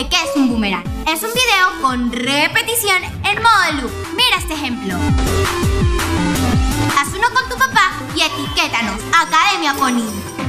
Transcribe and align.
de 0.00 0.08
qué 0.08 0.16
es 0.16 0.34
un 0.34 0.48
boomerang. 0.48 0.84
Es 1.06 1.22
un 1.22 1.30
video 1.30 1.82
con 1.82 2.10
repetición 2.10 3.02
en 3.04 3.42
modo 3.42 3.82
loop. 3.82 3.90
Mira 4.16 4.36
este 4.38 4.54
ejemplo. 4.54 4.94
Haz 6.98 7.08
uno 7.08 7.26
con 7.34 7.48
tu 7.50 7.56
papá 7.56 7.92
y 8.16 8.22
etiquétanos, 8.22 8.98
Academia 9.12 9.74
Pony. 9.74 10.39